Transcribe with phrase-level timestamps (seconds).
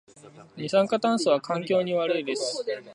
[0.57, 2.65] 二酸化炭素は環境に悪いです